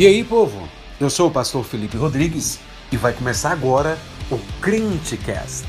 [0.00, 0.66] E aí, povo?
[0.98, 2.58] Eu sou o pastor Felipe Rodrigues
[2.90, 3.98] e vai começar agora
[4.30, 5.66] o Crentecast.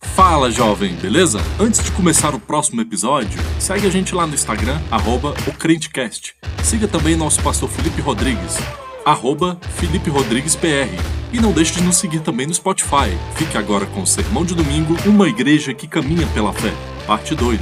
[0.00, 1.40] Fala jovem, beleza?
[1.60, 6.34] Antes de começar o próximo episódio, segue a gente lá no Instagram, arroba o Crentecast.
[6.64, 8.56] Siga também nosso pastor Felipe Rodrigues,
[9.10, 10.92] arroba Felipe Rodrigues PR.
[11.32, 13.10] E não deixe de nos seguir também no Spotify.
[13.36, 16.72] Fique agora com o Sermão de Domingo, Uma Igreja que Caminha pela Fé,
[17.06, 17.60] parte 2.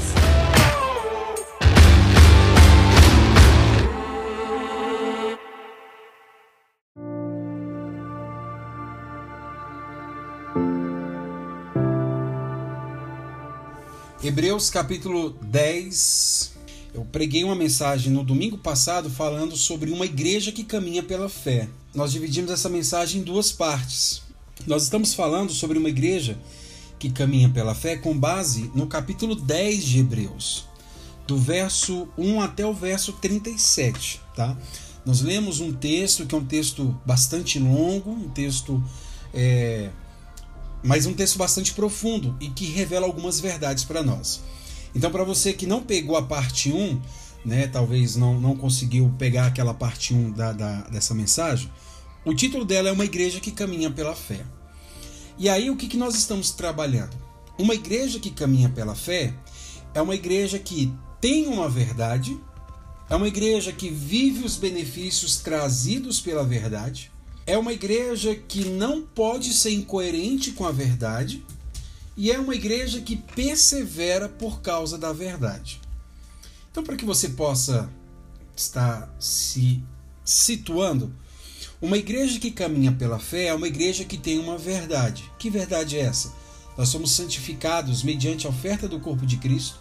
[14.23, 16.56] Hebreus capítulo 10.
[16.97, 21.69] Eu preguei uma mensagem no domingo passado falando sobre uma igreja que caminha pela fé.
[21.95, 24.23] Nós dividimos essa mensagem em duas partes.
[24.67, 26.39] Nós estamos falando sobre uma igreja
[26.99, 30.65] que caminha pela fé com base no capítulo 10 de Hebreus,
[31.27, 34.57] do verso 1 até o verso 37, tá?
[35.05, 38.83] Nós lemos um texto que é um texto bastante longo, um texto
[39.35, 39.91] é,
[40.83, 44.41] mas um texto bastante profundo e que revela algumas verdades para nós.
[44.97, 46.99] Então, para você que não pegou a parte 1,
[47.45, 51.71] né, talvez não, não conseguiu pegar aquela parte 1 da, da, dessa mensagem,
[52.25, 54.41] o título dela é Uma Igreja que Caminha pela Fé.
[55.39, 57.15] E aí, o que, que nós estamos trabalhando?
[57.59, 59.35] Uma igreja que caminha pela fé
[59.93, 62.41] é uma igreja que tem uma verdade,
[63.11, 67.13] é uma igreja que vive os benefícios trazidos pela verdade,
[67.47, 71.45] é uma igreja que não pode ser incoerente com a verdade
[72.17, 75.81] e é uma igreja que persevera por causa da verdade.
[76.71, 77.91] Então, para que você possa
[78.57, 79.83] estar se
[80.25, 81.13] situando,
[81.81, 85.31] uma igreja que caminha pela fé é uma igreja que tem uma verdade.
[85.39, 86.33] Que verdade é essa?
[86.77, 89.79] Nós somos santificados mediante a oferta do corpo de Cristo.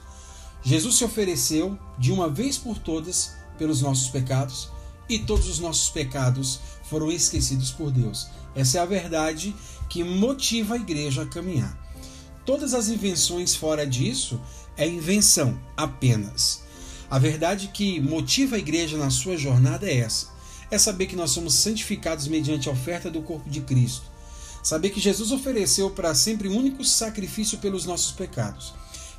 [0.62, 4.70] Jesus se ofereceu de uma vez por todas pelos nossos pecados
[5.08, 6.60] e todos os nossos pecados
[6.90, 8.28] foram esquecidos por Deus.
[8.56, 9.56] Essa é a verdade
[9.90, 11.85] que motiva a igreja a caminhar.
[12.46, 14.40] Todas as invenções fora disso
[14.78, 16.62] é invenção apenas.
[17.10, 20.28] A verdade que motiva a igreja na sua jornada é essa:
[20.70, 24.06] é saber que nós somos santificados mediante a oferta do corpo de Cristo.
[24.62, 28.74] Saber que Jesus ofereceu para sempre um único sacrifício pelos nossos pecados.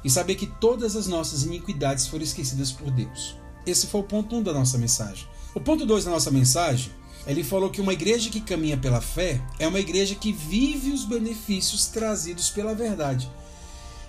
[0.04, 3.36] E saber que todas as nossas iniquidades foram esquecidas por Deus.
[3.64, 5.26] Esse foi o ponto 1 um da nossa mensagem.
[5.54, 6.92] O ponto 2 da nossa mensagem
[7.26, 11.04] ele falou que uma igreja que caminha pela fé é uma igreja que vive os
[11.04, 13.30] benefícios trazidos pela verdade.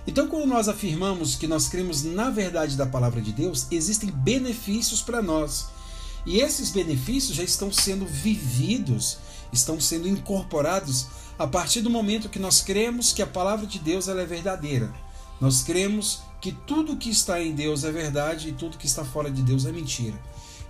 [0.06, 5.02] Então, quando nós afirmamos que nós cremos na verdade da palavra de Deus, existem benefícios
[5.02, 5.66] para nós.
[6.24, 9.18] E esses benefícios já estão sendo vividos,
[9.52, 11.06] estão sendo incorporados
[11.38, 14.92] a partir do momento que nós cremos que a palavra de Deus ela é verdadeira.
[15.40, 19.30] Nós cremos que tudo que está em Deus é verdade e tudo que está fora
[19.30, 20.18] de Deus é mentira.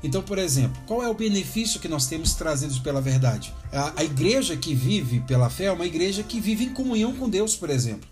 [0.03, 3.53] Então, por exemplo, qual é o benefício que nós temos trazidos pela verdade?
[3.73, 7.29] A, a igreja que vive pela fé é uma igreja que vive em comunhão com
[7.29, 8.09] Deus, por exemplo.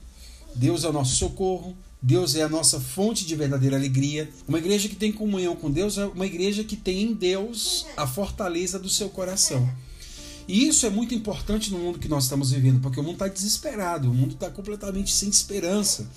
[0.54, 4.30] Deus é o nosso socorro, Deus é a nossa fonte de verdadeira alegria.
[4.46, 8.06] Uma igreja que tem comunhão com Deus é uma igreja que tem em Deus a
[8.06, 9.69] fortaleza do seu coração.
[10.48, 13.28] E isso é muito importante no mundo que nós estamos vivendo, porque o mundo está
[13.28, 16.08] desesperado, o mundo está completamente sem esperança.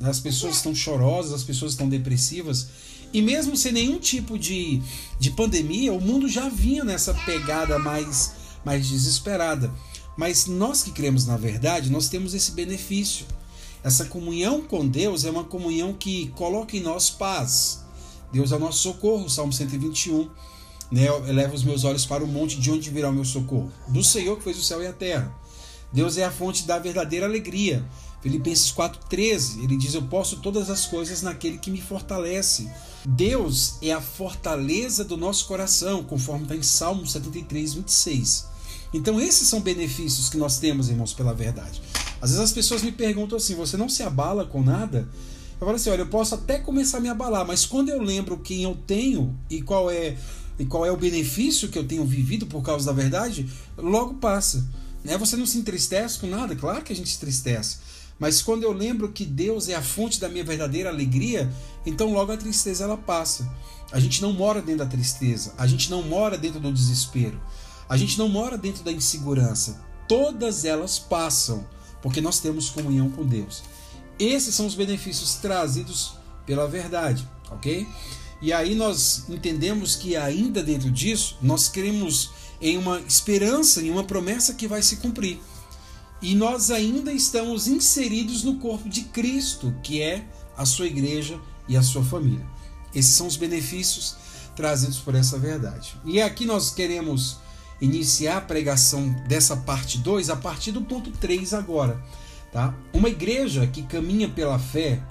[0.00, 2.68] As pessoas estão chorosas, as pessoas estão depressivas.
[3.12, 4.82] E mesmo sem nenhum tipo de,
[5.18, 8.32] de pandemia, o mundo já vinha nessa pegada mais,
[8.64, 9.70] mais desesperada.
[10.16, 13.26] Mas nós que cremos na verdade, nós temos esse benefício.
[13.84, 17.84] Essa comunhão com Deus é uma comunhão que coloca em nós paz.
[18.32, 20.30] Deus é o nosso socorro, Salmo 121.
[20.90, 21.06] Né?
[21.28, 23.70] Eleva os meus olhos para o monte, de onde virá o meu socorro?
[23.88, 25.34] Do Senhor que fez o céu e a terra.
[25.92, 27.84] Deus é a fonte da verdadeira alegria.
[28.22, 32.70] Filipenses 4,13, ele diz: Eu posso todas as coisas naquele que me fortalece.
[33.04, 38.46] Deus é a fortaleza do nosso coração, conforme está em Salmo 73, 26.
[38.94, 41.82] Então, esses são benefícios que nós temos, irmãos, pela verdade.
[42.20, 45.08] Às vezes as pessoas me perguntam assim: você não se abala com nada?
[45.60, 48.38] Eu falo assim: olha, eu posso até começar a me abalar, mas quando eu lembro
[48.38, 50.16] quem eu tenho e qual é,
[50.58, 54.64] e qual é o benefício que eu tenho vivido por causa da verdade, logo passa.
[55.02, 55.18] Né?
[55.18, 56.54] Você não se entristece com nada?
[56.54, 57.78] Claro que a gente se entristece.
[58.22, 61.52] Mas quando eu lembro que Deus é a fonte da minha verdadeira alegria,
[61.84, 63.52] então logo a tristeza ela passa.
[63.90, 67.42] A gente não mora dentro da tristeza, a gente não mora dentro do desespero,
[67.88, 69.84] a gente não mora dentro da insegurança.
[70.06, 71.66] Todas elas passam,
[72.00, 73.64] porque nós temos comunhão com Deus.
[74.20, 76.12] Esses são os benefícios trazidos
[76.46, 77.88] pela verdade, ok?
[78.40, 82.30] E aí nós entendemos que ainda dentro disso, nós queremos
[82.60, 85.40] em uma esperança, em uma promessa que vai se cumprir.
[86.22, 90.24] E nós ainda estamos inseridos no corpo de Cristo, que é
[90.56, 91.38] a sua igreja
[91.68, 92.46] e a sua família.
[92.94, 94.16] Esses são os benefícios
[94.54, 95.94] trazidos por essa verdade.
[96.04, 97.38] E aqui nós queremos
[97.80, 102.00] iniciar a pregação dessa parte 2 a partir do ponto 3 agora.
[102.52, 102.72] Tá?
[102.92, 105.02] Uma igreja que caminha pela fé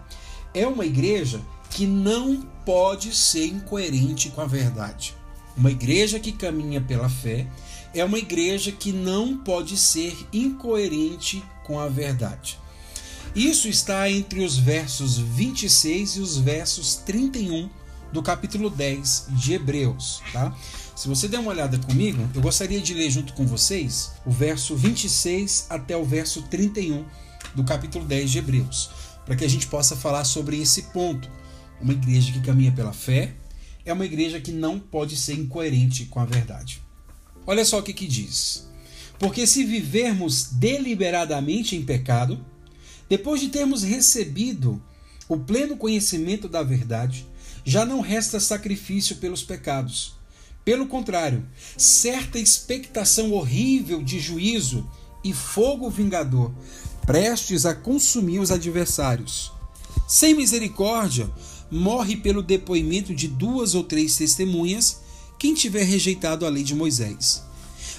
[0.53, 5.13] é uma igreja que não pode ser incoerente com a verdade.
[5.57, 7.47] Uma igreja que caminha pela fé
[7.93, 12.57] é uma igreja que não pode ser incoerente com a verdade.
[13.35, 17.69] Isso está entre os versos 26 e os versos 31
[18.11, 20.55] do capítulo 10 de Hebreus, tá?
[20.95, 24.75] Se você der uma olhada comigo, eu gostaria de ler junto com vocês o verso
[24.75, 27.05] 26 até o verso 31
[27.55, 28.89] do capítulo 10 de Hebreus,
[29.25, 31.29] para que a gente possa falar sobre esse ponto.
[31.79, 33.33] Uma igreja que caminha pela fé
[33.85, 36.81] é uma igreja que não pode ser incoerente com a verdade.
[37.45, 38.67] Olha só o que, que diz.
[39.19, 42.43] Porque se vivermos deliberadamente em pecado,
[43.09, 44.81] depois de termos recebido
[45.27, 47.25] o pleno conhecimento da verdade,
[47.63, 50.15] já não resta sacrifício pelos pecados.
[50.63, 51.45] Pelo contrário,
[51.77, 54.89] certa expectação horrível de juízo
[55.23, 56.51] e fogo vingador,
[57.05, 59.51] prestes a consumir os adversários.
[60.07, 61.29] Sem misericórdia,
[61.69, 65.00] morre pelo depoimento de duas ou três testemunhas
[65.41, 67.41] quem tiver rejeitado a lei de Moisés.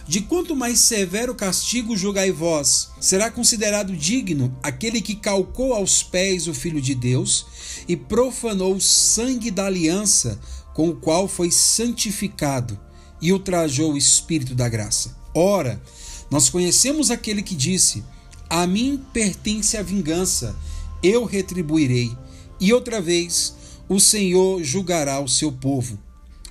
[0.07, 6.47] De quanto mais severo castigo julgai vós, será considerado digno aquele que calcou aos pés
[6.47, 7.45] o Filho de Deus
[7.89, 10.39] e profanou o sangue da aliança
[10.73, 12.79] com o qual foi santificado
[13.21, 15.17] e ultrajou o Espírito da graça.
[15.35, 15.83] Ora,
[16.31, 18.05] nós conhecemos aquele que disse:
[18.49, 20.55] A mim pertence a vingança,
[21.03, 22.17] eu retribuirei.
[22.61, 23.53] E outra vez,
[23.89, 25.99] o Senhor julgará o seu povo.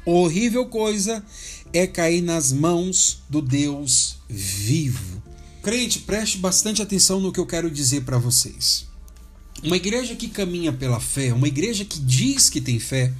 [0.03, 1.23] Horrível coisa
[1.71, 5.21] é cair nas mãos do Deus vivo.
[5.61, 8.87] Crente, preste bastante atenção no que eu quero dizer para vocês.
[9.63, 13.13] Uma igreja que caminha pela fé, uma igreja que diz que tem fé,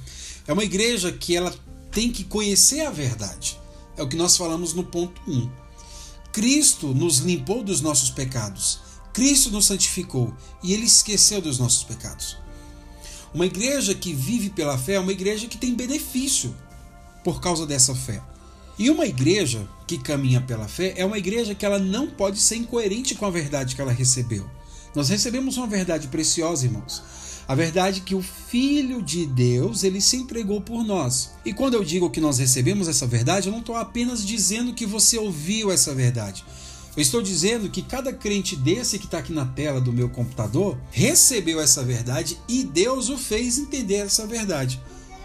[0.44, 1.54] é uma igreja que ela
[1.92, 3.56] tem que conhecer a verdade.
[3.96, 5.48] É o que nós falamos no ponto 1.
[6.32, 8.80] Cristo nos limpou dos nossos pecados.
[9.12, 10.34] Cristo nos santificou
[10.64, 12.38] e ele esqueceu dos nossos pecados.
[13.32, 16.52] Uma igreja que vive pela fé é uma igreja que tem benefício
[17.22, 18.22] por causa dessa fé.
[18.78, 22.56] E uma igreja que caminha pela fé é uma igreja que ela não pode ser
[22.56, 24.48] incoerente com a verdade que ela recebeu.
[24.94, 27.02] Nós recebemos uma verdade preciosa, irmãos.
[27.46, 31.32] A verdade é que o Filho de Deus, ele se entregou por nós.
[31.44, 34.86] E quando eu digo que nós recebemos essa verdade, eu não estou apenas dizendo que
[34.86, 36.44] você ouviu essa verdade.
[36.96, 40.78] Eu estou dizendo que cada crente desse que está aqui na tela do meu computador
[40.90, 44.80] recebeu essa verdade e Deus o fez entender essa verdade.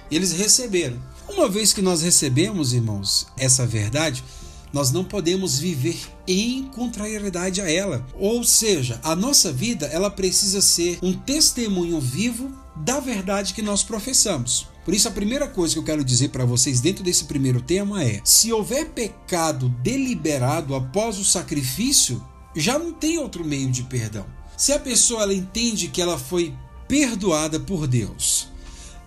[0.09, 0.97] Eles receberam.
[1.29, 4.23] Uma vez que nós recebemos, irmãos, essa verdade,
[4.71, 8.05] nós não podemos viver em contrariedade a ela.
[8.15, 13.83] Ou seja, a nossa vida ela precisa ser um testemunho vivo da verdade que nós
[13.83, 14.67] professamos.
[14.85, 18.03] Por isso, a primeira coisa que eu quero dizer para vocês dentro desse primeiro tema
[18.03, 22.23] é: se houver pecado deliberado após o sacrifício,
[22.55, 24.25] já não tem outro meio de perdão.
[24.55, 26.53] Se a pessoa ela entende que ela foi
[26.87, 28.47] perdoada por Deus,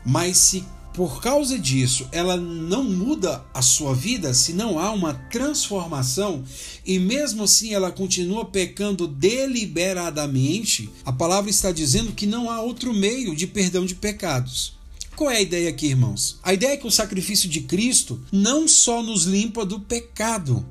[0.05, 5.15] mas se por causa disso, ela não muda a sua vida se não há uma
[5.15, 6.43] transformação
[6.85, 10.91] e mesmo assim ela continua pecando deliberadamente.
[11.05, 14.79] A palavra está dizendo que não há outro meio de perdão de pecados.
[15.15, 16.41] Qual é a ideia aqui, irmãos?
[16.43, 20.67] A ideia é que o sacrifício de Cristo não só nos limpa do pecado,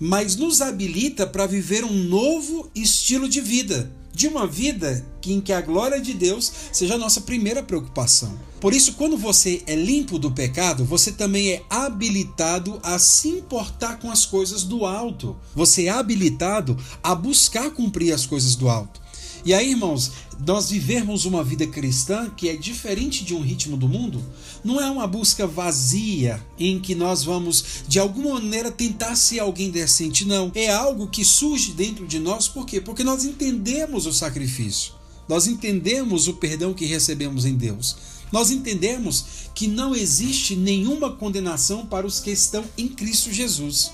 [0.00, 5.52] mas nos habilita para viver um novo estilo de vida de uma vida em que
[5.52, 8.36] a glória de Deus seja a nossa primeira preocupação.
[8.60, 14.00] Por isso, quando você é limpo do pecado, você também é habilitado a se importar
[14.00, 15.36] com as coisas do alto.
[15.54, 19.00] Você é habilitado a buscar cumprir as coisas do alto.
[19.44, 20.10] E aí, irmãos,
[20.46, 24.22] nós vivermos uma vida cristã que é diferente de um ritmo do mundo,
[24.64, 29.70] não é uma busca vazia em que nós vamos de alguma maneira tentar ser alguém
[29.70, 30.52] decente, não.
[30.54, 32.80] É algo que surge dentro de nós, por quê?
[32.80, 34.92] Porque nós entendemos o sacrifício.
[35.28, 37.96] Nós entendemos o perdão que recebemos em Deus.
[38.30, 43.90] Nós entendemos que não existe nenhuma condenação para os que estão em Cristo Jesus.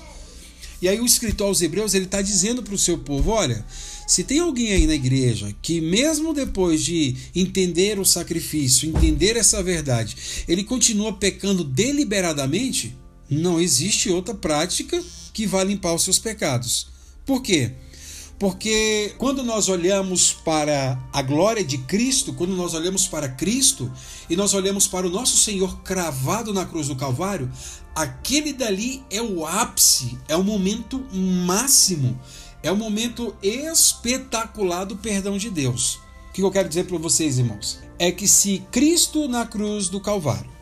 [0.81, 3.65] E aí o escritor aos Hebreus ele está dizendo para o seu povo, olha,
[4.07, 9.63] se tem alguém aí na igreja que, mesmo depois de entender o sacrifício, entender essa
[9.63, 10.15] verdade,
[10.47, 12.95] ele continua pecando deliberadamente,
[13.29, 16.87] não existe outra prática que vá limpar os seus pecados.
[17.25, 17.71] Por quê?
[18.37, 23.91] Porque quando nós olhamos para a glória de Cristo, quando nós olhamos para Cristo
[24.29, 27.49] e nós olhamos para o nosso Senhor cravado na cruz do Calvário,
[27.95, 32.19] aquele dali é o ápice, é o momento máximo,
[32.65, 35.99] é o momento espetacular do perdão de Deus.
[36.29, 37.79] O que eu quero dizer para vocês, irmãos?
[37.97, 40.55] É que se Cristo na cruz do Calvário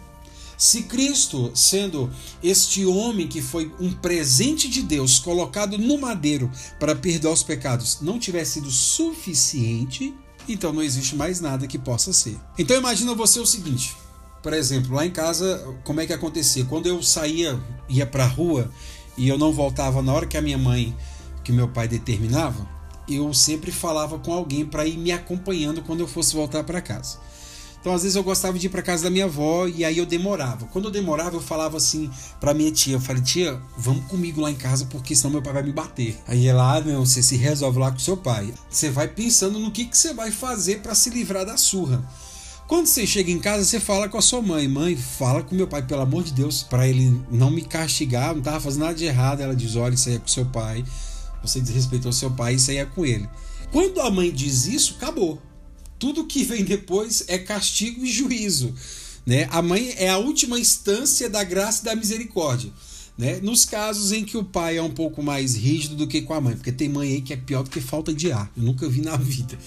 [0.58, 2.10] se Cristo, sendo
[2.42, 8.00] este homem que foi um presente de Deus colocado no madeiro para perdoar os pecados,
[8.02, 10.14] não tivesse sido suficiente,
[10.48, 12.40] então não existe mais nada que possa ser.
[12.58, 13.94] Então imagina você o seguinte:
[14.42, 16.66] por exemplo, lá em casa, como é que acontecia?
[16.66, 18.72] Quando eu saía, ia para a rua
[19.18, 20.96] e eu não voltava na hora que a minha mãe,
[21.44, 22.68] que meu pai determinava,
[23.08, 27.18] eu sempre falava com alguém para ir me acompanhando quando eu fosse voltar para casa.
[27.84, 30.06] Então, às vezes, eu gostava de ir para casa da minha avó e aí eu
[30.06, 30.66] demorava.
[30.68, 32.10] Quando eu demorava, eu falava assim
[32.40, 35.52] para minha tia: eu falei, tia, vamos comigo lá em casa porque senão meu pai
[35.52, 36.18] vai me bater.
[36.26, 38.54] Aí ela, ah, meu, você se resolve lá com seu pai.
[38.70, 42.02] Você vai pensando no que, que você vai fazer para se livrar da surra.
[42.70, 45.68] Quando você chega em casa, você fala com a sua mãe: Mãe, fala com meu
[45.68, 49.04] pai, pelo amor de Deus, para ele não me castigar, não tava fazendo nada de
[49.04, 49.42] errado.
[49.42, 50.86] Ela diz: Olha, isso aí é com seu pai.
[51.44, 53.30] Você desrespeitou seu pai, aí é com ele.
[53.72, 55.42] Quando a mãe diz isso, acabou
[56.04, 58.76] tudo que vem depois é castigo e juízo.
[59.26, 59.48] Né?
[59.50, 62.74] A mãe é a última instância da graça e da misericórdia.
[63.18, 63.40] Né?
[63.42, 66.42] Nos casos em que o pai é um pouco mais rígido do que com a
[66.42, 68.52] mãe, porque tem mãe aí que é pior do que falta de ar.
[68.58, 69.58] Eu nunca vi na vida.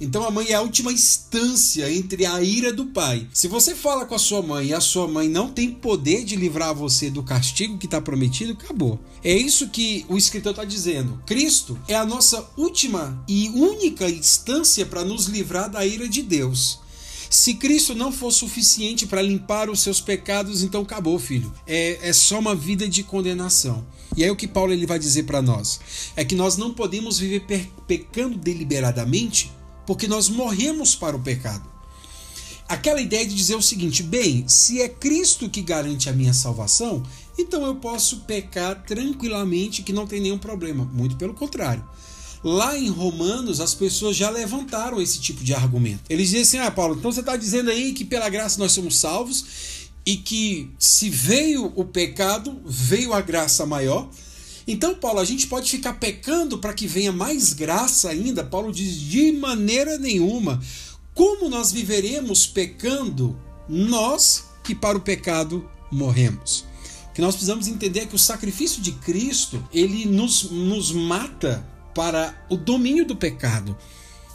[0.00, 3.26] Então a mãe é a última instância entre a ira do pai.
[3.32, 6.34] Se você fala com a sua mãe e a sua mãe não tem poder de
[6.34, 8.98] livrar você do castigo que está prometido, acabou.
[9.22, 11.22] É isso que o escritor está dizendo.
[11.24, 16.83] Cristo é a nossa última e única instância para nos livrar da ira de Deus.
[17.34, 21.52] Se Cristo não for suficiente para limpar os seus pecados, então acabou, filho.
[21.66, 23.84] É, é só uma vida de condenação.
[24.16, 25.80] E aí o que Paulo ele vai dizer para nós
[26.14, 29.50] é que nós não podemos viver pecando deliberadamente
[29.84, 31.68] porque nós morremos para o pecado.
[32.68, 37.02] Aquela ideia de dizer o seguinte: bem, se é Cristo que garante a minha salvação,
[37.36, 40.88] então eu posso pecar tranquilamente que não tem nenhum problema.
[40.94, 41.84] Muito pelo contrário.
[42.44, 46.02] Lá em Romanos, as pessoas já levantaram esse tipo de argumento.
[46.10, 48.98] Eles dizem assim: ah, Paulo, então você está dizendo aí que pela graça nós somos
[48.98, 49.46] salvos
[50.04, 54.10] e que se veio o pecado, veio a graça maior.
[54.68, 58.44] Então, Paulo, a gente pode ficar pecando para que venha mais graça ainda?
[58.44, 60.62] Paulo diz: de maneira nenhuma.
[61.14, 66.66] Como nós viveremos pecando, nós que para o pecado morremos?
[67.08, 71.64] O que nós precisamos entender é que o sacrifício de Cristo ele nos, nos mata
[71.94, 73.76] para o domínio do pecado.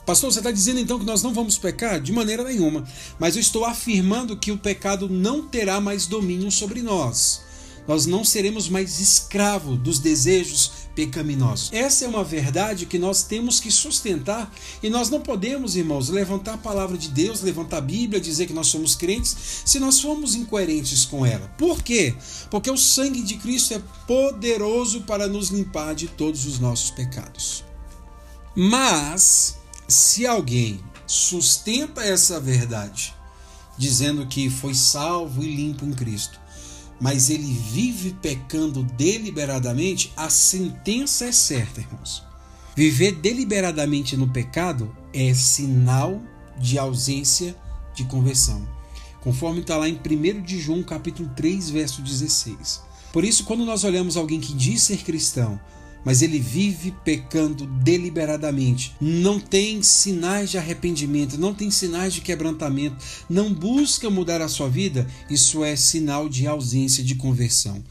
[0.06, 2.00] Pastor, você está dizendo então que nós não vamos pecar?
[2.00, 2.84] De maneira nenhuma.
[3.20, 7.49] Mas eu estou afirmando que o pecado não terá mais domínio sobre nós
[7.88, 11.69] nós não seremos mais escravos dos desejos pecaminosos.
[11.71, 16.55] Essa é uma verdade que nós temos que sustentar e nós não podemos, irmãos, levantar
[16.55, 20.36] a palavra de Deus, levantar a Bíblia, dizer que nós somos crentes, se nós formos
[20.36, 21.48] incoerentes com ela.
[21.57, 22.15] Por quê?
[22.51, 27.63] Porque o sangue de Cristo é poderoso para nos limpar de todos os nossos pecados.
[28.55, 29.57] Mas,
[29.88, 33.15] se alguém sustenta essa verdade,
[33.77, 36.39] dizendo que foi salvo e limpo em Cristo,
[37.00, 42.24] mas ele vive pecando deliberadamente, a sentença é certa, irmãos.
[42.75, 46.22] Viver deliberadamente no pecado é sinal
[46.58, 47.56] de ausência
[47.94, 48.68] de conversão,
[49.22, 52.82] conforme está lá em 1 de João capítulo 3, verso 16.
[53.12, 55.60] Por isso, quando nós olhamos alguém que diz ser cristão,
[56.03, 58.96] mas ele vive pecando deliberadamente.
[59.00, 62.98] Não tem sinais de arrependimento, não tem sinais de quebrantamento,
[63.29, 67.84] não busca mudar a sua vida, isso é sinal de ausência de conversão.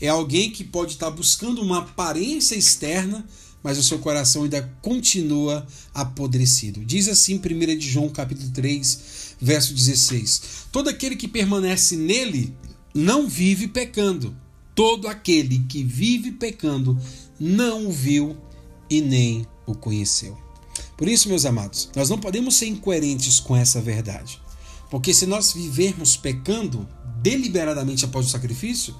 [0.00, 3.26] É alguém que pode estar buscando uma aparência externa,
[3.62, 6.84] mas o seu coração ainda continua apodrecido.
[6.84, 12.54] Diz assim 1 de João capítulo 3, verso 16: Todo aquele que permanece nele
[12.94, 14.36] não vive pecando.
[14.74, 17.00] Todo aquele que vive pecando
[17.38, 18.36] não o viu
[18.88, 20.36] e nem o conheceu.
[20.96, 24.40] Por isso, meus amados, nós não podemos ser incoerentes com essa verdade.
[24.90, 26.88] Porque se nós vivermos pecando
[27.20, 28.94] deliberadamente após o sacrifício,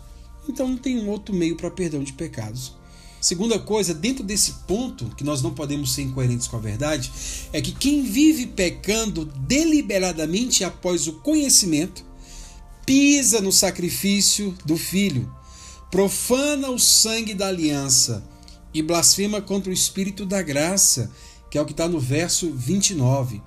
[0.49, 2.75] então não tem um outro meio para perdão de pecados.
[3.21, 7.11] Segunda coisa, dentro desse ponto, que nós não podemos ser incoerentes com a verdade,
[7.53, 12.05] é que quem vive pecando deliberadamente após o conhecimento,
[12.85, 15.29] pisa no sacrifício do filho,
[15.97, 18.23] profana o sangue da aliança
[18.75, 21.11] e blasfema contra o Espírito da graça,
[21.51, 23.41] que é o que está no verso 29.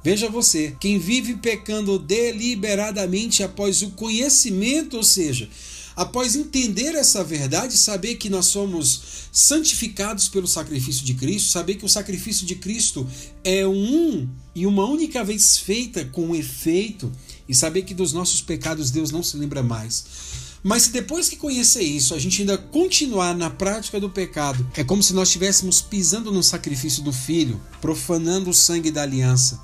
[0.00, 5.50] Veja você, quem vive pecando deliberadamente após o conhecimento, ou seja,
[5.96, 11.84] após entender essa verdade, saber que nós somos santificados pelo sacrifício de Cristo, saber que
[11.84, 13.04] o sacrifício de Cristo
[13.42, 17.10] é um e uma única vez feita com efeito,
[17.48, 20.51] e saber que dos nossos pecados Deus não se lembra mais.
[20.62, 24.84] Mas se depois que conhecer isso, a gente ainda continuar na prática do pecado, é
[24.84, 29.60] como se nós estivéssemos pisando no sacrifício do Filho, profanando o sangue da aliança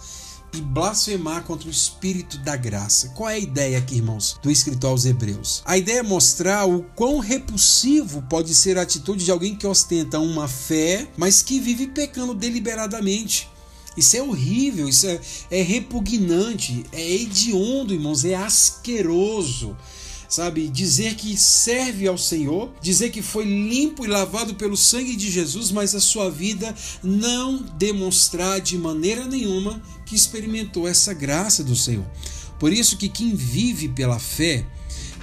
[0.52, 3.10] e blasfemar contra o Espírito da graça.
[3.10, 5.62] Qual é a ideia aqui, irmãos, do escritor aos Hebreus?
[5.64, 10.18] A ideia é mostrar o quão repulsivo pode ser a atitude de alguém que ostenta
[10.18, 13.48] uma fé, mas que vive pecando deliberadamente.
[13.96, 19.76] Isso é horrível, isso é, é repugnante, é hediondo, irmãos, é asqueroso
[20.28, 20.68] sabe?
[20.68, 25.70] Dizer que serve ao Senhor, dizer que foi limpo e lavado pelo sangue de Jesus,
[25.70, 32.06] mas a sua vida não demonstrar de maneira nenhuma que experimentou essa graça do Senhor.
[32.58, 34.66] Por isso que quem vive pela fé,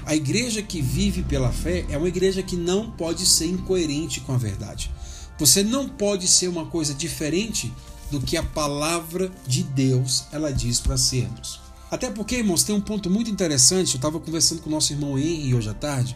[0.05, 4.33] a igreja que vive pela fé é uma igreja que não pode ser incoerente com
[4.33, 4.91] a verdade.
[5.37, 7.71] Você não pode ser uma coisa diferente
[8.09, 11.64] do que a palavra de Deus ela diz para sermos.
[11.89, 13.93] Até porque, irmãos, tem um ponto muito interessante.
[13.93, 16.15] Eu estava conversando com o nosso irmão Henry hoje à tarde.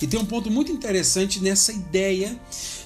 [0.00, 2.38] E tem um ponto muito interessante nessa ideia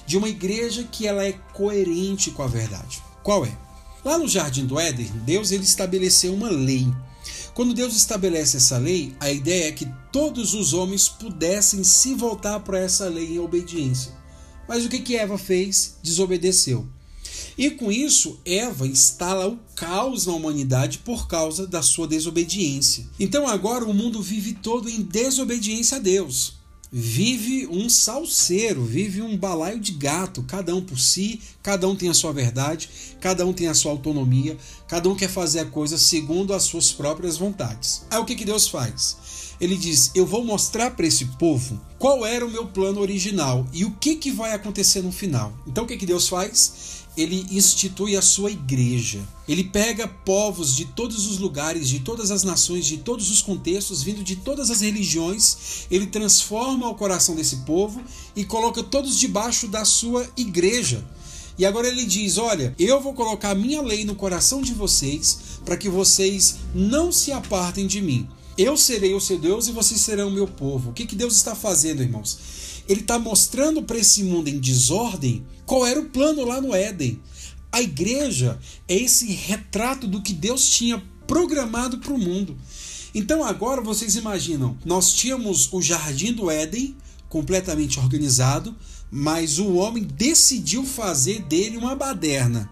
[0.05, 3.01] de uma igreja que ela é coerente com a verdade.
[3.23, 3.57] Qual é?
[4.03, 6.87] Lá no Jardim do Éden, Deus ele estabeleceu uma lei.
[7.53, 12.59] Quando Deus estabelece essa lei, a ideia é que todos os homens pudessem se voltar
[12.59, 14.11] para essa lei em obediência.
[14.67, 15.97] Mas o que, que Eva fez?
[16.03, 16.87] Desobedeceu.
[17.57, 23.05] E com isso, Eva instala o caos na humanidade por causa da sua desobediência.
[23.19, 26.55] Então agora o mundo vive todo em desobediência a Deus.
[26.91, 32.09] Vive um salseiro, vive um balaio de gato, cada um por si, cada um tem
[32.09, 34.57] a sua verdade, cada um tem a sua autonomia,
[34.87, 38.03] cada um quer fazer a coisa segundo as suas próprias vontades.
[38.09, 39.17] Aí o que, que Deus faz?
[39.59, 43.83] Ele diz: Eu vou mostrar para esse povo qual era o meu plano original e
[43.83, 45.53] o que, que vai acontecer no final.
[45.67, 47.04] Então o que, que Deus faz?
[47.17, 49.21] Ele institui a sua igreja.
[49.47, 54.03] Ele pega povos de todos os lugares, de todas as nações, de todos os contextos,
[54.03, 58.01] vindo de todas as religiões, ele transforma o coração desse povo
[58.35, 61.03] e coloca todos debaixo da sua igreja.
[61.57, 65.39] E agora ele diz: Olha, eu vou colocar a minha lei no coração de vocês
[65.63, 68.27] para que vocês não se apartem de mim.
[68.57, 70.89] Eu serei o seu Deus e vocês serão o meu povo.
[70.89, 72.83] O que, que Deus está fazendo, irmãos?
[72.87, 77.19] Ele está mostrando para esse mundo em desordem qual era o plano lá no Éden.
[77.71, 82.57] A igreja é esse retrato do que Deus tinha programado para o mundo.
[83.13, 86.95] Então agora vocês imaginam, nós tínhamos o jardim do Éden
[87.27, 88.75] completamente organizado,
[89.11, 92.69] mas o homem decidiu fazer dele uma baderna.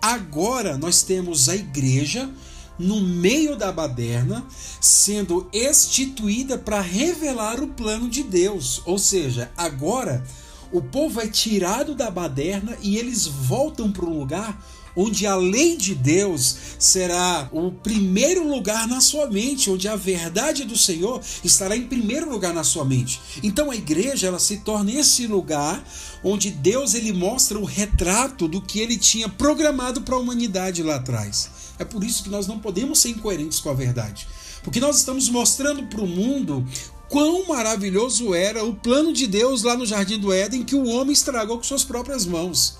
[0.00, 2.30] Agora nós temos a igreja
[2.78, 4.44] no meio da baderna,
[4.80, 8.82] sendo instituída para revelar o plano de Deus.
[8.84, 10.24] Ou seja, agora
[10.72, 14.60] o povo é tirado da baderna e eles voltam para um lugar
[14.96, 20.64] onde a lei de Deus será o primeiro lugar na sua mente, onde a verdade
[20.64, 23.20] do Senhor estará em primeiro lugar na sua mente.
[23.42, 25.84] Então a igreja ela se torna esse lugar
[26.24, 30.96] onde Deus ele mostra o retrato do que ele tinha programado para a humanidade lá
[30.96, 31.50] atrás.
[31.78, 34.26] É por isso que nós não podemos ser incoerentes com a verdade.
[34.62, 36.66] Porque nós estamos mostrando para o mundo
[37.08, 41.12] quão maravilhoso era o plano de Deus lá no Jardim do Éden que o homem
[41.12, 42.76] estragou com suas próprias mãos.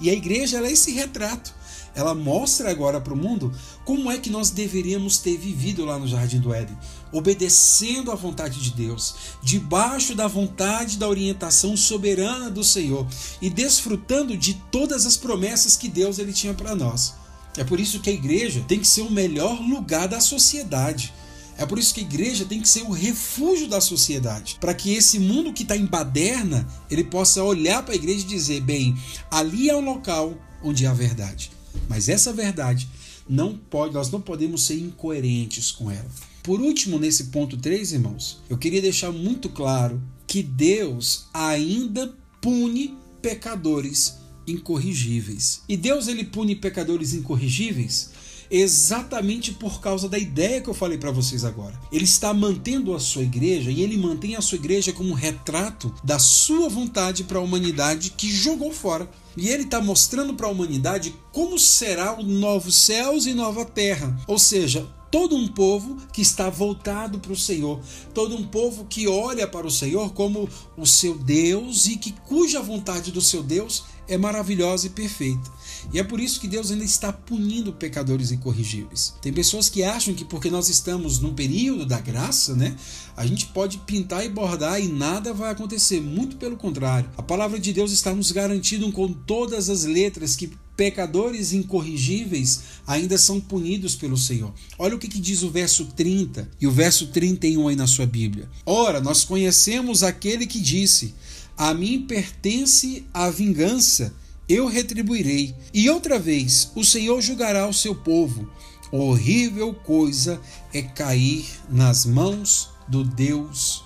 [0.00, 1.54] E a igreja é esse retrato.
[1.94, 3.50] Ela mostra agora para o mundo
[3.82, 6.76] como é que nós deveríamos ter vivido lá no Jardim do Éden,
[7.10, 13.06] obedecendo à vontade de Deus, debaixo da vontade da orientação soberana do Senhor
[13.40, 17.14] e desfrutando de todas as promessas que Deus ele tinha para nós.
[17.56, 21.12] É por isso que a igreja tem que ser o melhor lugar da sociedade.
[21.58, 24.92] É por isso que a igreja tem que ser o refúgio da sociedade, para que
[24.92, 28.94] esse mundo que está em baderna, ele possa olhar para a igreja e dizer, bem,
[29.30, 31.50] ali é o local onde há verdade.
[31.88, 32.88] Mas essa verdade
[33.28, 36.10] não pode, nós não podemos ser incoerentes com ela.
[36.42, 42.96] Por último, nesse ponto 3, irmãos, eu queria deixar muito claro que Deus ainda pune
[43.22, 45.62] pecadores incorrigíveis.
[45.68, 48.10] E Deus ele pune pecadores incorrigíveis
[48.50, 51.78] exatamente por causa da ideia que eu falei para vocês agora.
[51.90, 55.92] Ele está mantendo a sua igreja e ele mantém a sua igreja como um retrato
[56.02, 59.08] da sua vontade para a humanidade que jogou fora.
[59.36, 64.18] E ele está mostrando para a humanidade como será o novo céus e nova terra.
[64.26, 67.80] Ou seja, todo um povo que está voltado para o Senhor,
[68.14, 72.62] todo um povo que olha para o Senhor como o seu Deus e que cuja
[72.62, 75.50] vontade do seu Deus é maravilhosa e perfeita.
[75.92, 79.14] E é por isso que Deus ainda está punindo pecadores incorrigíveis.
[79.20, 82.76] Tem pessoas que acham que porque nós estamos num período da graça, né,
[83.16, 86.00] a gente pode pintar e bordar e nada vai acontecer.
[86.00, 87.08] Muito pelo contrário.
[87.16, 93.16] A palavra de Deus está nos garantindo com todas as letras que pecadores incorrigíveis ainda
[93.16, 94.52] são punidos pelo Senhor.
[94.78, 98.06] Olha o que, que, diz o verso 30 e o verso 31 aí na sua
[98.06, 98.48] Bíblia.
[98.64, 101.14] Ora, nós conhecemos aquele que disse:
[101.56, 104.14] A mim pertence a vingança
[104.48, 105.54] eu retribuirei.
[105.72, 108.48] E outra vez, o Senhor julgará o seu povo.
[108.92, 110.40] Horrível coisa
[110.72, 113.84] é cair nas mãos do Deus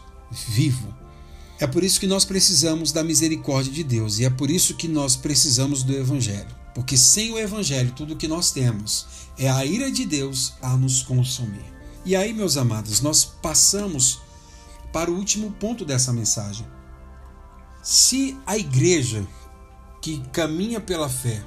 [0.49, 0.95] vivo.
[1.59, 4.89] É por isso que nós precisamos da misericórdia de Deus e é por isso que
[4.89, 6.49] nós precisamos do Evangelho.
[6.75, 9.07] Porque sem o Evangelho, tudo que nós temos
[9.39, 11.65] é a ira de Deus a nos consumir.
[12.05, 14.21] E aí, meus amados, nós passamos
[14.93, 16.67] para o último ponto dessa mensagem.
[17.83, 19.27] Se a igreja
[20.03, 21.43] que caminha pela fé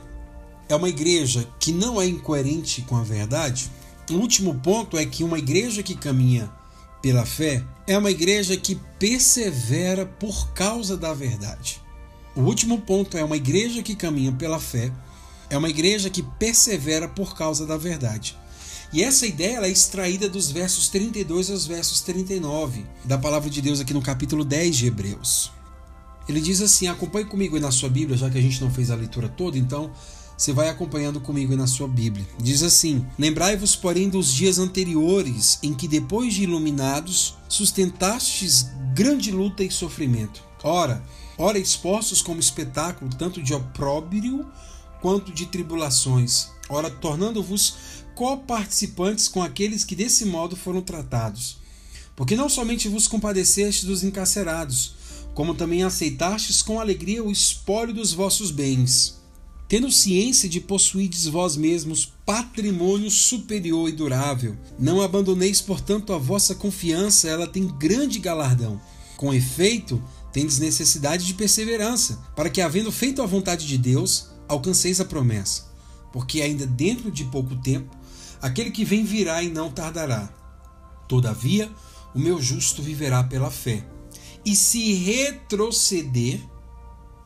[0.68, 3.70] é uma igreja que não é incoerente com a verdade,
[4.10, 6.52] o último ponto é que uma igreja que caminha
[7.04, 11.80] pela fé é uma igreja que persevera por causa da verdade.
[12.36, 14.92] O último ponto é uma igreja que caminha pela fé,
[15.52, 18.36] é uma igreja que persevera por causa da verdade.
[18.92, 23.80] E essa ideia é extraída dos versos 32 aos versos 39 da palavra de Deus
[23.80, 25.52] aqui no capítulo 10 de Hebreus.
[26.28, 28.90] Ele diz assim: acompanhe comigo aí na sua Bíblia, já que a gente não fez
[28.92, 29.92] a leitura toda, então
[30.38, 32.26] você vai acompanhando comigo aí na sua Bíblia.
[32.40, 39.64] Diz assim: Lembrai-vos, porém, dos dias anteriores, em que, depois de iluminados, sustentastes grande luta
[39.64, 40.44] e sofrimento.
[40.64, 41.04] Ora,
[41.38, 44.46] ora expostos como espetáculo, tanto de opróbrio
[45.02, 47.76] quanto de tribulações, ora tornando-vos
[48.16, 51.58] coparticipantes com aqueles que desse modo foram tratados.
[52.16, 54.96] Porque não somente vos compadeceste dos encarcerados,
[55.34, 59.20] como também aceitastes com alegria o espólio dos vossos bens,
[59.68, 64.56] tendo ciência de possuídes vós mesmos patrimônio superior e durável.
[64.78, 68.80] Não abandoneis, portanto, a vossa confiança, ela tem grande galardão.
[69.18, 75.00] Com efeito, tendes necessidade de perseverança, para que, havendo feito a vontade de Deus, alcanceis
[75.00, 75.72] a promessa.
[76.12, 77.96] Porque ainda dentro de pouco tempo,
[78.42, 80.32] aquele que vem virá e não tardará.
[81.08, 81.72] Todavia,
[82.14, 83.84] o meu justo viverá pela fé
[84.46, 86.42] e se retroceder,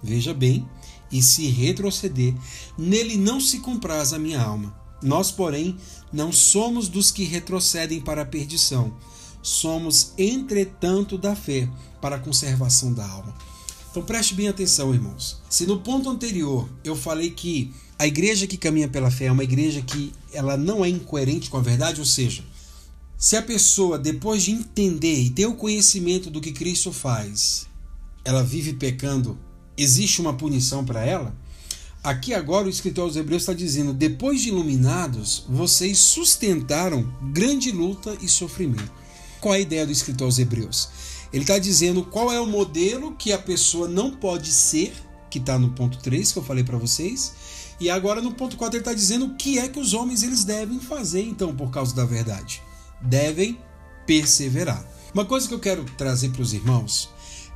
[0.01, 0.67] veja bem,
[1.11, 2.33] e se retroceder,
[2.77, 4.75] nele não se compraz a minha alma.
[5.01, 5.77] Nós, porém,
[6.11, 8.93] não somos dos que retrocedem para a perdição,
[9.41, 11.69] somos, entretanto, da fé
[12.01, 13.35] para a conservação da alma.
[13.89, 15.41] Então preste bem atenção, irmãos.
[15.49, 19.43] Se no ponto anterior eu falei que a igreja que caminha pela fé é uma
[19.43, 22.43] igreja que ela não é incoerente com a verdade, ou seja,
[23.19, 27.65] se a pessoa, depois de entender e ter o conhecimento do que Cristo faz,
[28.23, 29.39] ela vive pecando,
[29.75, 31.35] existe uma punição para ela?
[32.03, 38.15] Aqui agora o escritor aos Hebreus está dizendo: depois de iluminados, vocês sustentaram grande luta
[38.21, 38.91] e sofrimento.
[39.41, 40.87] Qual é a ideia do escritor aos Hebreus?
[41.33, 44.93] Ele está dizendo qual é o modelo que a pessoa não pode ser,
[45.27, 47.33] que está no ponto 3 que eu falei para vocês,
[47.79, 50.43] e agora no ponto 4 ele está dizendo o que é que os homens eles
[50.43, 52.61] devem fazer então por causa da verdade
[53.01, 53.59] devem
[54.05, 54.85] perseverar.
[55.13, 57.09] Uma coisa que eu quero trazer para os irmãos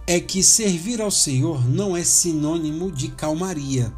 [0.08, 3.94] é que servir ao Senhor não é sinônimo de calmaria.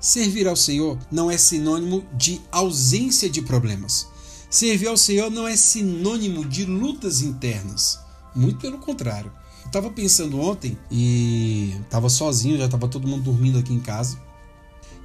[0.00, 4.08] Servir ao Senhor não é sinônimo de ausência de problemas.
[4.50, 7.98] Servir ao Senhor não é sinônimo de lutas internas.
[8.34, 9.32] Muito pelo contrário.
[9.62, 14.18] Eu estava pensando ontem e estava sozinho, já estava todo mundo dormindo aqui em casa.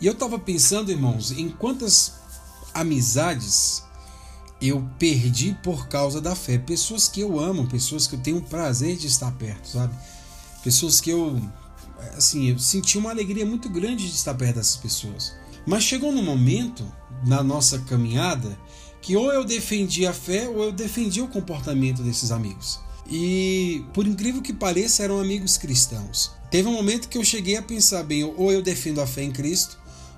[0.02, 2.14] E eu estava pensando, irmãos, em quantas
[2.74, 3.84] amizades
[4.62, 6.58] eu perdi por causa da fé.
[6.58, 9.94] Pessoas que eu amo, pessoas que eu tenho prazer de estar perto, sabe?
[10.64, 11.42] Pessoas que eu,
[12.18, 15.34] assim, eu senti uma alegria muito grande de estar perto dessas pessoas.
[15.66, 16.86] Mas chegou num momento
[17.26, 18.58] na nossa caminhada
[19.02, 22.80] que ou eu defendi a fé ou eu defendi o comportamento desses amigos.
[23.10, 26.32] E por incrível que pareça, eram amigos cristãos.
[26.52, 29.32] Teve um momento que eu cheguei a pensar bem, ou eu defendo a fé em
[29.32, 29.78] Cristo,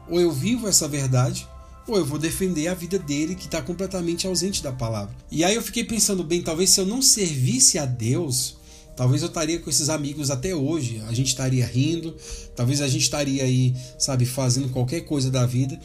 [0.09, 1.47] ou eu vivo essa verdade,
[1.87, 5.15] ou eu vou defender a vida dele que está completamente ausente da palavra.
[5.29, 8.57] E aí eu fiquei pensando, bem, talvez se eu não servisse a Deus,
[8.95, 11.01] talvez eu estaria com esses amigos até hoje.
[11.07, 12.15] A gente estaria rindo,
[12.55, 15.79] talvez a gente estaria aí, sabe, fazendo qualquer coisa da vida.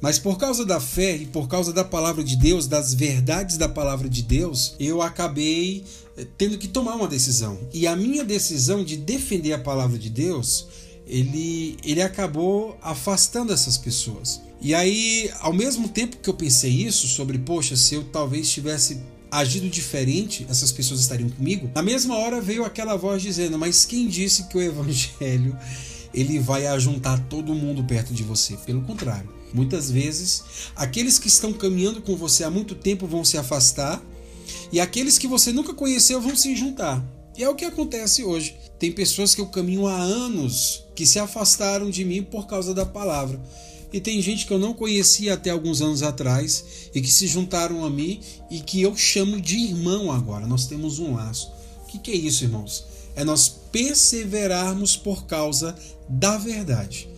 [0.00, 3.68] Mas por causa da fé e por causa da palavra de Deus, das verdades da
[3.68, 5.84] palavra de Deus, eu acabei
[6.16, 7.58] eh, tendo que tomar uma decisão.
[7.72, 10.66] E a minha decisão de defender a palavra de Deus,
[11.06, 14.40] ele, ele acabou afastando essas pessoas.
[14.66, 19.00] E aí, ao mesmo tempo que eu pensei isso, sobre, poxa, se eu talvez tivesse
[19.30, 24.08] agido diferente, essas pessoas estariam comigo, na mesma hora veio aquela voz dizendo: Mas quem
[24.08, 25.56] disse que o evangelho
[26.12, 28.56] ele vai ajuntar todo mundo perto de você.
[28.56, 30.42] Pelo contrário, muitas vezes
[30.74, 34.02] aqueles que estão caminhando com você há muito tempo vão se afastar
[34.72, 37.06] e aqueles que você nunca conheceu vão se juntar.
[37.38, 38.56] E é o que acontece hoje.
[38.80, 42.84] Tem pessoas que eu caminho há anos que se afastaram de mim por causa da
[42.84, 43.40] palavra.
[43.92, 47.84] E tem gente que eu não conhecia até alguns anos atrás e que se juntaram
[47.84, 48.20] a mim
[48.50, 50.46] e que eu chamo de irmão agora.
[50.46, 51.50] Nós temos um laço.
[51.84, 52.84] O que, que é isso, irmãos?
[53.14, 55.74] É nós perseverarmos por causa
[56.08, 57.08] da verdade.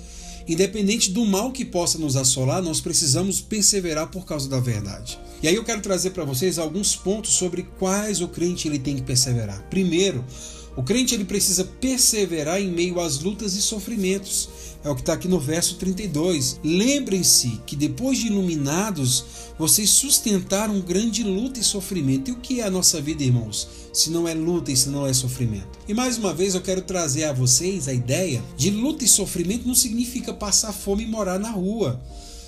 [0.46, 5.18] Independente do mal que possa nos assolar, nós precisamos perseverar por causa da verdade.
[5.42, 8.96] E aí eu quero trazer para vocês alguns pontos sobre quais o crente ele tem
[8.96, 9.62] que perseverar.
[9.68, 10.24] Primeiro,
[10.74, 14.48] o crente ele precisa perseverar em meio às lutas e sofrimentos.
[14.84, 16.60] É o que está aqui no verso 32.
[16.62, 19.24] Lembrem-se que depois de iluminados,
[19.58, 22.30] vocês sustentaram grande luta e sofrimento.
[22.30, 23.68] E o que é a nossa vida, irmãos?
[23.92, 25.78] Se não é luta e se não é sofrimento.
[25.88, 29.66] E mais uma vez eu quero trazer a vocês a ideia de luta e sofrimento
[29.66, 32.00] não significa passar fome e morar na rua.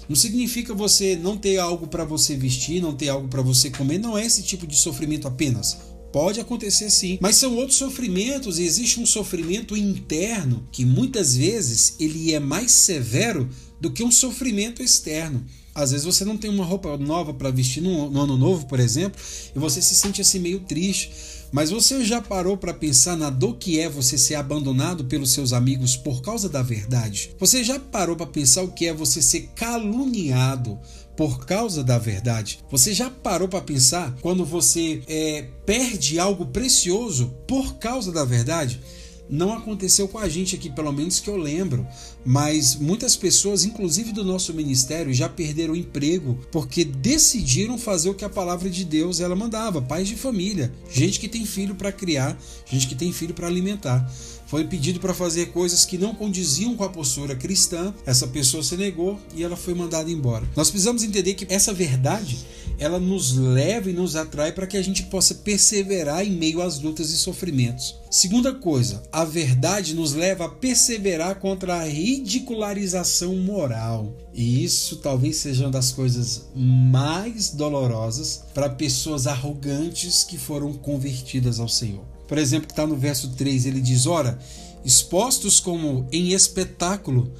[0.08, 3.98] Não significa você não ter algo para você vestir, não ter algo para você comer,
[3.98, 5.78] não é esse tipo de sofrimento apenas.
[6.12, 11.94] Pode acontecer sim, mas são outros sofrimentos e existe um sofrimento interno que muitas vezes
[12.00, 13.48] ele é mais severo
[13.80, 15.44] do que um sofrimento externo.
[15.72, 18.80] Às vezes você não tem uma roupa nova para vestir no, no ano novo, por
[18.80, 19.20] exemplo,
[19.54, 21.12] e você se sente assim meio triste.
[21.52, 25.52] Mas você já parou para pensar na dor que é você ser abandonado pelos seus
[25.52, 27.34] amigos por causa da verdade?
[27.38, 30.78] Você já parou para pensar o que é você ser caluniado
[31.20, 32.60] por causa da verdade?
[32.70, 38.80] Você já parou para pensar quando você é, perde algo precioso por causa da verdade?
[39.28, 41.86] Não aconteceu com a gente aqui, pelo menos que eu lembro,
[42.24, 48.24] mas muitas pessoas, inclusive do nosso ministério, já perderam emprego porque decidiram fazer o que
[48.24, 52.34] a palavra de Deus ela mandava, pais de família, gente que tem filho para criar,
[52.64, 54.10] gente que tem filho para alimentar.
[54.50, 57.94] Foi pedido para fazer coisas que não condiziam com a postura cristã.
[58.04, 60.44] Essa pessoa se negou e ela foi mandada embora.
[60.56, 62.36] Nós precisamos entender que essa verdade
[62.76, 66.80] ela nos leva e nos atrai para que a gente possa perseverar em meio às
[66.80, 67.94] lutas e sofrimentos.
[68.10, 74.12] Segunda coisa, a verdade nos leva a perseverar contra a ridicularização moral.
[74.34, 81.60] E isso talvez seja uma das coisas mais dolorosas para pessoas arrogantes que foram convertidas
[81.60, 82.02] ao Senhor.
[82.30, 84.38] Por exemplo, que está no verso 3, ele diz: Ora,
[84.84, 87.32] expostos como em espetáculo,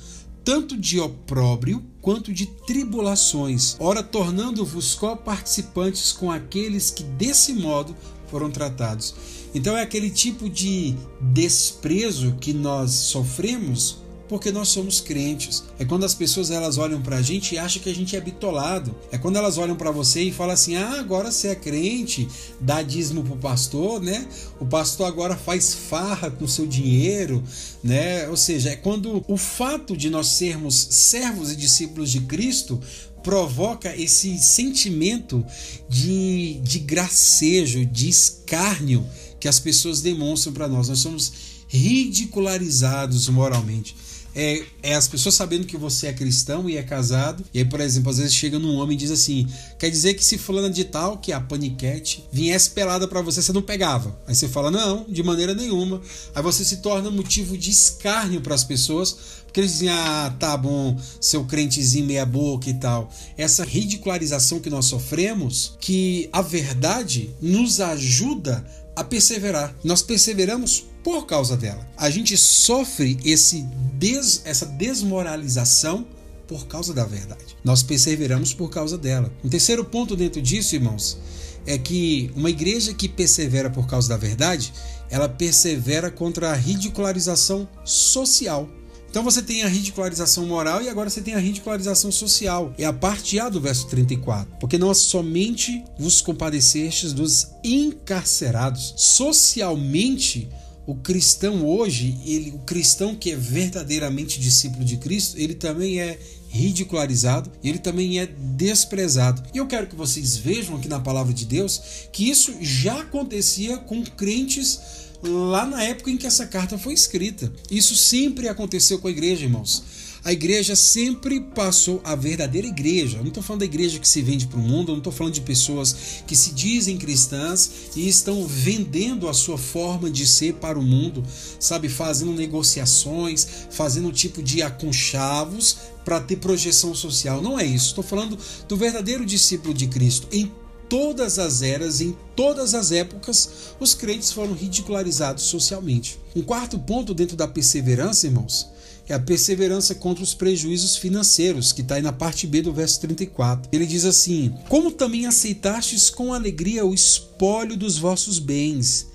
[0.42, 7.94] tanto de opróbrio quanto de tribulações, ora tornando-vos co-participantes com aqueles que desse modo
[8.26, 9.14] foram tratados.
[9.54, 13.98] Então é aquele tipo de desprezo que nós sofremos
[14.30, 15.64] porque nós somos crentes.
[15.76, 18.20] É quando as pessoas elas olham para a gente e acham que a gente é
[18.20, 18.94] bitolado.
[19.10, 22.28] É quando elas olham para você e falam assim: "Ah, agora você é crente,
[22.60, 24.24] dá dízimo pro pastor, né?
[24.60, 27.42] O pastor agora faz farra com seu dinheiro,
[27.82, 28.28] né?
[28.28, 32.80] Ou seja, é quando o fato de nós sermos servos e discípulos de Cristo
[33.24, 35.44] provoca esse sentimento
[35.88, 39.04] de, de gracejo, de escárnio
[39.40, 40.88] que as pessoas demonstram para nós.
[40.88, 41.32] Nós somos
[41.66, 43.96] ridicularizados moralmente
[44.34, 47.44] é, é, as pessoas sabendo que você é cristão e é casado.
[47.52, 49.46] E aí, por exemplo, às vezes chega num homem e diz assim:
[49.78, 53.42] quer dizer que se fulana de tal, que é a paniquete, viesse pelada para você,
[53.42, 54.18] você não pegava.
[54.26, 56.00] Aí você fala: não, de maneira nenhuma.
[56.34, 60.56] Aí você se torna motivo de escárnio para as pessoas, porque eles dizem: ah, tá
[60.56, 63.10] bom, seu crentezinho meia-boca e tal.
[63.36, 68.64] Essa ridicularização que nós sofremos, que a verdade nos ajuda
[68.94, 69.74] a perseverar.
[69.82, 71.86] Nós perseveramos por causa dela.
[71.96, 73.62] A gente sofre esse
[73.94, 76.06] des, essa desmoralização
[76.46, 77.56] por causa da verdade.
[77.62, 79.32] Nós perseveramos por causa dela.
[79.44, 81.18] Um terceiro ponto dentro disso, irmãos,
[81.66, 84.72] é que uma igreja que persevera por causa da verdade,
[85.08, 88.68] ela persevera contra a ridicularização social.
[89.10, 92.72] Então você tem a ridicularização moral e agora você tem a ridicularização social.
[92.78, 94.56] É a parte A do verso 34.
[94.60, 98.94] Porque não somente vos compadecestes dos encarcerados.
[98.96, 100.48] Socialmente,
[100.90, 106.18] o cristão hoje, ele, o cristão que é verdadeiramente discípulo de Cristo, ele também é
[106.48, 109.40] ridicularizado ele também é desprezado.
[109.54, 111.80] E eu quero que vocês vejam aqui na palavra de Deus
[112.12, 114.80] que isso já acontecia com crentes
[115.22, 117.52] lá na época em que essa carta foi escrita.
[117.70, 119.84] Isso sempre aconteceu com a igreja, irmãos
[120.24, 123.16] a igreja sempre passou a verdadeira igreja.
[123.18, 125.12] Eu não estou falando da igreja que se vende para o mundo, eu não estou
[125.12, 130.54] falando de pessoas que se dizem cristãs e estão vendendo a sua forma de ser
[130.54, 131.24] para o mundo,
[131.58, 137.40] sabe, fazendo negociações, fazendo tipo de aconchavos para ter projeção social.
[137.40, 137.88] Não é isso.
[137.88, 140.26] Estou falando do verdadeiro discípulo de Cristo.
[140.32, 140.50] Em
[140.88, 146.18] todas as eras, em todas as épocas, os crentes foram ridicularizados socialmente.
[146.34, 148.66] Um quarto ponto dentro da perseverança, irmãos,
[149.10, 153.00] é a perseverança contra os prejuízos financeiros, que está aí na parte B do verso
[153.00, 153.68] 34.
[153.72, 159.08] Ele diz assim: Como também aceitastes com alegria o espólio dos vossos bens,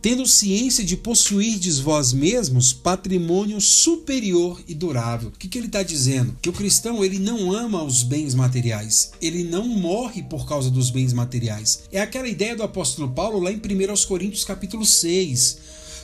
[0.00, 5.30] tendo ciência de possuirdes vós mesmos patrimônio superior e durável.
[5.30, 6.36] O que, que ele está dizendo?
[6.40, 10.90] Que o cristão ele não ama os bens materiais, ele não morre por causa dos
[10.90, 11.82] bens materiais.
[11.90, 15.58] É aquela ideia do apóstolo Paulo lá em 1 Coríntios capítulo 6,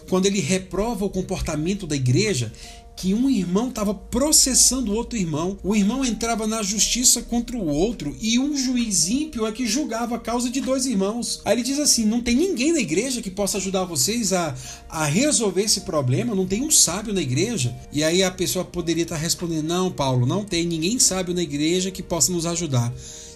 [0.09, 2.53] quando ele reprova o comportamento da igreja
[2.97, 5.59] que um irmão estava processando outro irmão.
[5.63, 10.17] O irmão entrava na justiça contra o outro e um juiz ímpio é que julgava
[10.17, 11.43] a causa de dois irmãos.
[11.45, 14.55] Aí ele diz assim: não tem ninguém na igreja que possa ajudar vocês a,
[14.89, 17.77] a resolver esse problema, não tem um sábio na igreja.
[17.93, 21.91] E aí a pessoa poderia estar respondendo: não, Paulo, não tem ninguém sábio na igreja
[21.91, 22.93] que possa nos ajudar.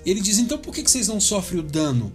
[0.07, 2.11] Ele diz: então por que vocês não sofrem o dano?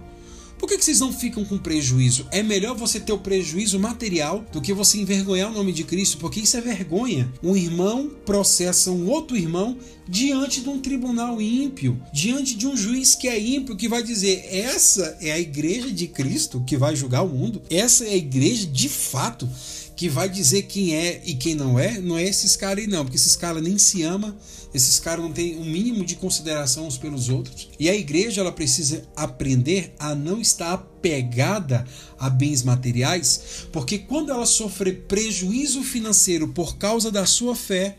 [0.58, 2.28] Por que, que vocês não ficam com prejuízo?
[2.32, 6.18] É melhor você ter o prejuízo material do que você envergonhar o nome de Cristo,
[6.18, 7.32] porque isso é vergonha.
[7.44, 13.16] Um irmão processa um outro irmão diante de um tribunal ímpio, diante de um juiz
[13.16, 17.24] que é ímpio, que vai dizer: essa é a igreja de Cristo que vai julgar
[17.24, 19.48] o mundo, essa é a igreja de fato
[19.96, 23.06] que vai dizer quem é e quem não é, não é esses caras aí não,
[23.06, 24.36] porque esses caras nem se ama,
[24.74, 27.70] esses caras não têm um mínimo de consideração uns pelos outros.
[27.80, 31.86] E a igreja ela precisa aprender a não estar apegada
[32.20, 37.98] a bens materiais, porque quando ela sofrer prejuízo financeiro por causa da sua fé,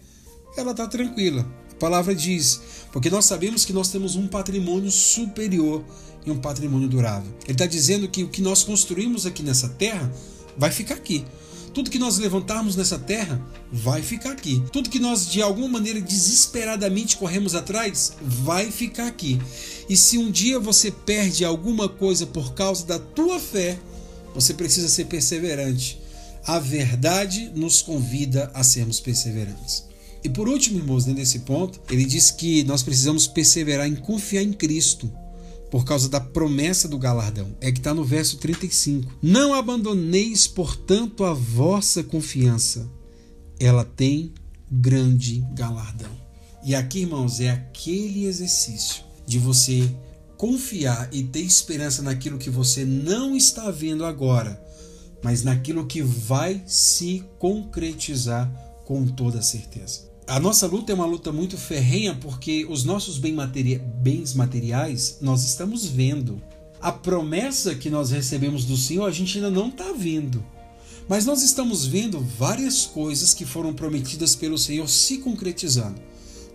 [0.56, 1.50] ela está tranquila.
[1.72, 2.60] A palavra diz,
[2.92, 5.84] porque nós sabemos que nós temos um patrimônio superior
[6.26, 7.32] e um patrimônio durável.
[7.44, 10.12] Ele está dizendo que o que nós construímos aqui nessa terra
[10.58, 11.24] vai ficar aqui.
[11.76, 13.38] Tudo que nós levantarmos nessa terra
[13.70, 14.64] vai ficar aqui.
[14.72, 19.38] Tudo que nós de alguma maneira desesperadamente corremos atrás vai ficar aqui.
[19.86, 23.78] E se um dia você perde alguma coisa por causa da tua fé,
[24.34, 26.00] você precisa ser perseverante.
[26.46, 29.84] A verdade nos convida a sermos perseverantes.
[30.24, 34.54] E por último, irmãos, nesse ponto, ele diz que nós precisamos perseverar em confiar em
[34.54, 35.12] Cristo
[35.70, 37.56] por causa da promessa do galardão.
[37.60, 39.10] É que está no verso 35.
[39.22, 42.88] Não abandoneis, portanto, a vossa confiança.
[43.58, 44.32] Ela tem
[44.70, 46.10] grande galardão.
[46.64, 49.88] E aqui, irmãos, é aquele exercício de você
[50.36, 54.62] confiar e ter esperança naquilo que você não está vendo agora,
[55.22, 58.50] mas naquilo que vai se concretizar
[58.84, 64.34] com toda certeza a nossa luta é uma luta muito ferrenha porque os nossos bens
[64.34, 66.42] materiais nós estamos vendo.
[66.80, 70.44] A promessa que nós recebemos do Senhor a gente ainda não está vendo.
[71.08, 76.00] Mas nós estamos vendo várias coisas que foram prometidas pelo Senhor se concretizando.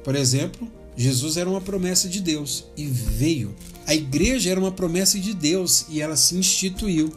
[0.03, 3.55] Por exemplo, Jesus era uma promessa de Deus e veio.
[3.87, 7.09] A igreja era uma promessa de Deus e ela se instituiu.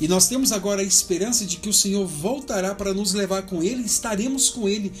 [0.00, 3.64] E nós temos agora a esperança de que o Senhor voltará para nos levar com
[3.64, 4.92] Ele, estaremos com Ele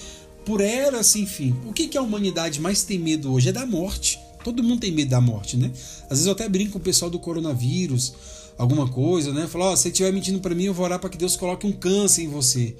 [0.48, 1.54] por era sem fim.
[1.66, 4.18] O que, que a humanidade mais tem medo hoje é da morte.
[4.42, 5.70] Todo mundo tem medo da morte, né?
[6.04, 8.14] Às vezes eu até brinco com o pessoal do coronavírus,
[8.56, 9.46] alguma coisa, né?
[9.46, 11.66] Falar, oh, se você estiver mentindo para mim, eu vou orar para que Deus coloque
[11.66, 12.74] um câncer em você.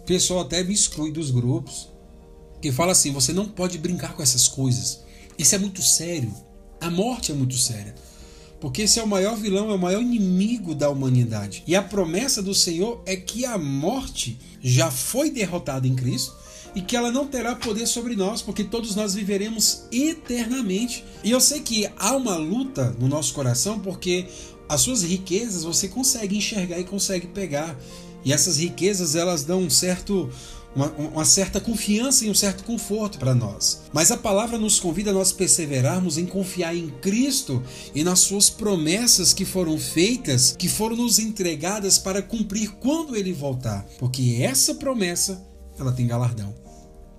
[0.00, 1.86] O pessoal até me exclui dos grupos.
[2.62, 5.02] Que fala assim: você não pode brincar com essas coisas.
[5.36, 6.34] Isso é muito sério.
[6.80, 7.94] A morte é muito séria.
[8.58, 11.62] Porque esse é o maior vilão, é o maior inimigo da humanidade.
[11.66, 16.40] E a promessa do Senhor é que a morte já foi derrotada em Cristo
[16.74, 21.04] e que ela não terá poder sobre nós, porque todos nós viveremos eternamente.
[21.22, 24.26] E eu sei que há uma luta no nosso coração, porque
[24.68, 27.76] as suas riquezas você consegue enxergar e consegue pegar.
[28.24, 30.30] E essas riquezas elas dão um certo
[30.74, 33.82] uma, uma, certa confiança e um certo conforto para nós.
[33.92, 37.62] Mas a palavra nos convida a nós perseverarmos em confiar em Cristo
[37.94, 43.32] e nas suas promessas que foram feitas, que foram nos entregadas para cumprir quando ele
[43.32, 46.54] voltar, porque essa promessa ela tem galardão.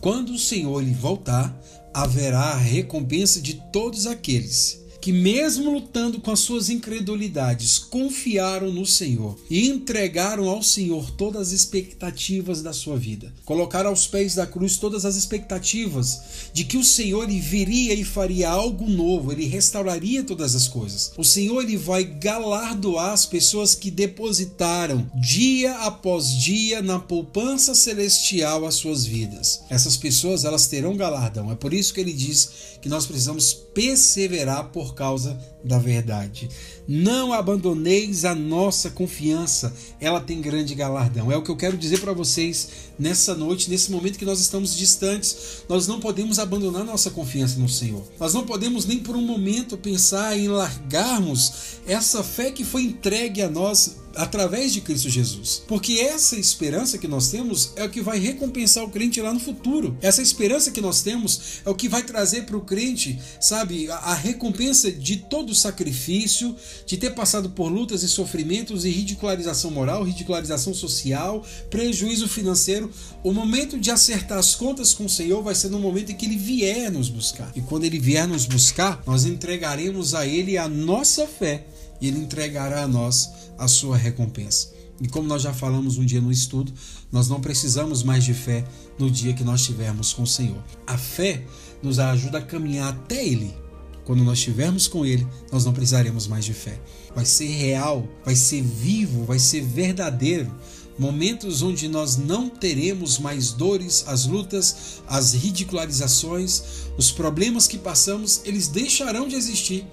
[0.02, 1.58] Quando o Senhor lhe voltar,
[1.94, 8.86] haverá a recompensa de todos aqueles que, mesmo lutando com as suas incredulidades, confiaram no
[8.86, 13.34] Senhor e entregaram ao Senhor todas as expectativas da sua vida.
[13.44, 16.22] Colocaram aos pés da cruz todas as expectativas
[16.54, 21.12] de que o Senhor viria e faria algo novo, ele restauraria todas as coisas.
[21.18, 28.66] O Senhor ele vai galardoar as pessoas que depositaram dia após dia na poupança celestial
[28.66, 29.64] as suas vidas.
[29.70, 31.52] Essas pessoas elas terão galardão.
[31.52, 32.50] É por isso que ele diz
[32.82, 36.50] que nós precisamos perseverar por causa da verdade.
[36.88, 41.32] Não abandoneis a nossa confiança, ela tem grande galardão.
[41.32, 42.70] É o que eu quero dizer para vocês
[43.00, 45.64] nessa noite, nesse momento que nós estamos distantes.
[45.68, 48.04] Nós não podemos abandonar nossa confiança no Senhor.
[48.20, 53.42] Nós não podemos nem por um momento pensar em largarmos essa fé que foi entregue
[53.42, 55.64] a nós através de Cristo Jesus.
[55.68, 59.40] Porque essa esperança que nós temos é o que vai recompensar o crente lá no
[59.40, 59.98] futuro.
[60.02, 63.96] Essa esperança que nós temos é o que vai trazer para o crente, sabe, a,
[63.96, 66.56] a recompensa de todo o sacrifício,
[66.86, 72.92] de ter passado por lutas e sofrimentos e ridicularização moral, ridicularização social, prejuízo financeiro.
[73.24, 76.26] O momento de acertar as contas com o Senhor vai ser no momento em que
[76.26, 77.52] ele vier nos buscar.
[77.56, 81.66] E quando ele vier nos buscar, nós entregaremos a ele a nossa fé
[82.04, 84.74] e ele entregará a nós a sua recompensa.
[85.00, 86.74] E como nós já falamos um dia no estudo,
[87.10, 88.66] nós não precisamos mais de fé
[89.00, 90.62] no dia que nós estivermos com o Senhor.
[90.86, 91.46] A fé
[91.82, 93.56] nos ajuda a caminhar até Ele.
[94.04, 96.78] Quando nós estivermos com Ele, nós não precisaremos mais de fé.
[97.16, 100.54] Vai ser real, vai ser vivo, vai ser verdadeiro.
[101.00, 106.64] Momentos onde nós não teremos mais dores, as lutas, as ridicularizações,
[106.98, 109.88] os problemas que passamos, eles deixarão de existir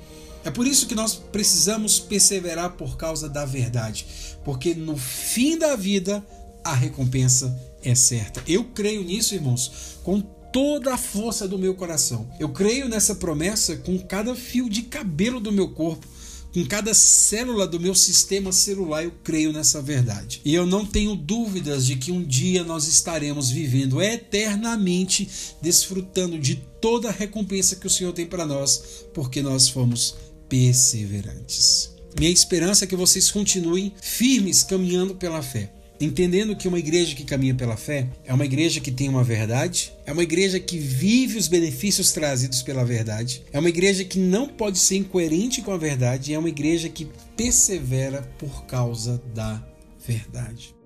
[0.45, 4.07] é por isso que nós precisamos perseverar por causa da verdade,
[4.45, 6.25] porque no fim da vida
[6.65, 8.43] a recompensa é certa.
[8.47, 10.21] Eu creio nisso, irmãos, com
[10.53, 12.29] toda a força do meu coração.
[12.39, 16.07] Eu creio nessa promessa com cada fio de cabelo do meu corpo.
[16.53, 20.41] Com cada célula do meu sistema celular, eu creio nessa verdade.
[20.45, 25.29] E eu não tenho dúvidas de que um dia nós estaremos vivendo eternamente,
[25.63, 28.83] desfrutando de toda a recompensa que o Senhor tem para nós,
[29.15, 30.17] porque nós fomos
[30.51, 31.95] perseverantes.
[32.19, 35.73] Minha esperança é que vocês continuem firmes caminhando pela fé.
[36.01, 39.93] Entendendo que uma igreja que caminha pela fé é uma igreja que tem uma verdade,
[40.07, 44.49] é uma igreja que vive os benefícios trazidos pela verdade, é uma igreja que não
[44.49, 49.63] pode ser incoerente com a verdade, é uma igreja que persevera por causa da
[50.07, 50.80] verdade.